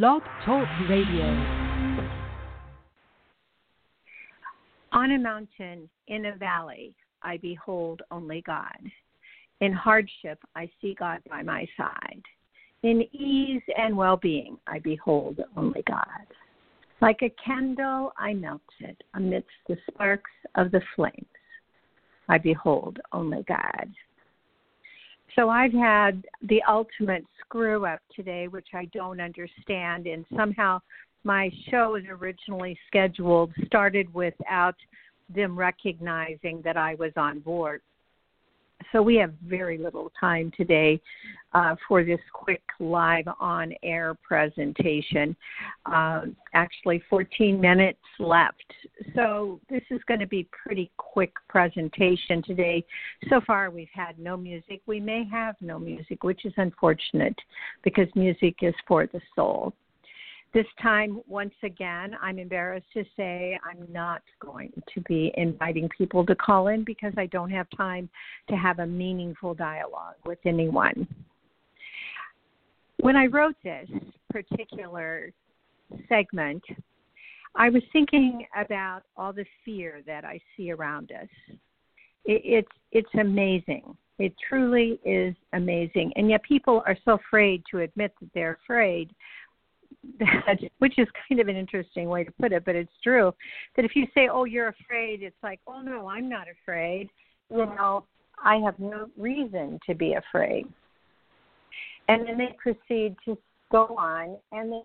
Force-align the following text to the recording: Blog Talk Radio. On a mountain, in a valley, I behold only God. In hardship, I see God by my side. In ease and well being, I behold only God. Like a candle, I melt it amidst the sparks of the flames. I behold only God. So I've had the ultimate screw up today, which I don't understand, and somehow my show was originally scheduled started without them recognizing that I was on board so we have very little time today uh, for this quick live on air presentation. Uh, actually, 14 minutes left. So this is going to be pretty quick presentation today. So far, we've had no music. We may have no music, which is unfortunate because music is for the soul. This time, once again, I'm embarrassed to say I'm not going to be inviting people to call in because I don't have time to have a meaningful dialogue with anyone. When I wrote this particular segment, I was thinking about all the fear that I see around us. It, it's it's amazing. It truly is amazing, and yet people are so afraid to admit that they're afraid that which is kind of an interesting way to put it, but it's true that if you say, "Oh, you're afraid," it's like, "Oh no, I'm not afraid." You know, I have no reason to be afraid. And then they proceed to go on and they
Blog 0.00 0.22
Talk 0.46 0.66
Radio. 0.88 1.26
On 4.92 5.10
a 5.10 5.18
mountain, 5.18 5.86
in 6.08 6.24
a 6.24 6.36
valley, 6.36 6.94
I 7.22 7.36
behold 7.36 8.00
only 8.10 8.42
God. 8.46 8.78
In 9.60 9.70
hardship, 9.70 10.38
I 10.56 10.70
see 10.80 10.96
God 10.98 11.18
by 11.28 11.42
my 11.42 11.68
side. 11.76 12.22
In 12.82 13.02
ease 13.12 13.60
and 13.76 13.94
well 13.94 14.16
being, 14.16 14.56
I 14.66 14.78
behold 14.78 15.38
only 15.58 15.82
God. 15.86 16.26
Like 17.02 17.20
a 17.20 17.34
candle, 17.44 18.14
I 18.16 18.32
melt 18.32 18.62
it 18.80 18.96
amidst 19.12 19.50
the 19.68 19.76
sparks 19.90 20.30
of 20.54 20.70
the 20.70 20.80
flames. 20.96 21.26
I 22.30 22.38
behold 22.38 22.98
only 23.12 23.44
God. 23.46 23.92
So 25.36 25.48
I've 25.48 25.72
had 25.72 26.24
the 26.42 26.62
ultimate 26.68 27.24
screw 27.40 27.86
up 27.86 28.00
today, 28.14 28.48
which 28.48 28.68
I 28.74 28.84
don't 28.86 29.20
understand, 29.20 30.06
and 30.06 30.24
somehow 30.36 30.80
my 31.24 31.50
show 31.70 31.92
was 31.92 32.02
originally 32.08 32.78
scheduled 32.86 33.52
started 33.66 34.12
without 34.12 34.76
them 35.34 35.58
recognizing 35.58 36.60
that 36.62 36.76
I 36.76 36.96
was 36.96 37.12
on 37.16 37.40
board 37.40 37.80
so 38.92 39.02
we 39.02 39.16
have 39.16 39.32
very 39.46 39.78
little 39.78 40.12
time 40.18 40.52
today 40.56 41.00
uh, 41.54 41.74
for 41.88 42.04
this 42.04 42.20
quick 42.32 42.62
live 42.78 43.24
on 43.40 43.72
air 43.82 44.14
presentation. 44.22 45.34
Uh, 45.86 46.22
actually, 46.54 47.02
14 47.10 47.60
minutes 47.60 47.98
left. 48.18 48.72
So 49.14 49.60
this 49.68 49.82
is 49.90 50.00
going 50.06 50.20
to 50.20 50.26
be 50.26 50.48
pretty 50.50 50.90
quick 50.96 51.32
presentation 51.48 52.42
today. 52.42 52.84
So 53.28 53.40
far, 53.46 53.70
we've 53.70 53.88
had 53.92 54.18
no 54.18 54.36
music. 54.36 54.82
We 54.86 55.00
may 55.00 55.24
have 55.30 55.56
no 55.60 55.78
music, 55.78 56.22
which 56.22 56.44
is 56.44 56.52
unfortunate 56.56 57.36
because 57.82 58.06
music 58.14 58.56
is 58.62 58.74
for 58.86 59.06
the 59.06 59.20
soul. 59.34 59.72
This 60.54 60.66
time, 60.82 61.22
once 61.26 61.54
again, 61.62 62.14
I'm 62.20 62.38
embarrassed 62.38 62.86
to 62.92 63.04
say 63.16 63.58
I'm 63.64 63.90
not 63.90 64.20
going 64.38 64.70
to 64.94 65.00
be 65.02 65.32
inviting 65.38 65.88
people 65.96 66.26
to 66.26 66.34
call 66.34 66.68
in 66.68 66.84
because 66.84 67.14
I 67.16 67.24
don't 67.26 67.50
have 67.50 67.66
time 67.74 68.10
to 68.50 68.56
have 68.56 68.78
a 68.78 68.86
meaningful 68.86 69.54
dialogue 69.54 70.16
with 70.26 70.38
anyone. 70.44 71.08
When 73.00 73.16
I 73.16 73.26
wrote 73.26 73.56
this 73.64 73.88
particular 74.30 75.32
segment, 76.08 76.62
I 77.54 77.70
was 77.70 77.82
thinking 77.90 78.46
about 78.54 79.04
all 79.16 79.32
the 79.32 79.46
fear 79.64 80.02
that 80.06 80.26
I 80.26 80.38
see 80.56 80.70
around 80.70 81.12
us. 81.12 81.28
It, 82.26 82.42
it's 82.44 82.68
it's 82.92 83.14
amazing. 83.18 83.96
It 84.18 84.34
truly 84.48 85.00
is 85.04 85.34
amazing, 85.54 86.12
and 86.16 86.28
yet 86.28 86.42
people 86.42 86.82
are 86.86 86.96
so 87.04 87.12
afraid 87.12 87.62
to 87.70 87.80
admit 87.80 88.12
that 88.20 88.28
they're 88.34 88.58
afraid 88.62 89.10
that 90.18 90.58
which 90.78 90.98
is 90.98 91.08
kind 91.28 91.40
of 91.40 91.48
an 91.48 91.56
interesting 91.56 92.08
way 92.08 92.24
to 92.24 92.32
put 92.32 92.52
it, 92.52 92.64
but 92.64 92.74
it's 92.74 92.92
true 93.02 93.32
that 93.76 93.84
if 93.84 93.94
you 93.94 94.06
say, 94.14 94.28
"Oh, 94.28 94.44
you're 94.44 94.68
afraid," 94.68 95.22
it's 95.22 95.42
like, 95.42 95.60
"Oh 95.66 95.80
no, 95.80 96.08
I'm 96.08 96.28
not 96.28 96.46
afraid." 96.48 97.08
You 97.50 97.66
know, 97.66 98.04
I 98.42 98.56
have 98.56 98.78
no 98.78 99.08
reason 99.16 99.78
to 99.86 99.94
be 99.94 100.14
afraid. 100.14 100.66
And 102.08 102.26
then 102.26 102.38
they 102.38 102.56
proceed 102.60 103.16
to 103.24 103.38
go 103.70 103.94
on 103.98 104.36
and 104.52 104.72
they 104.72 104.80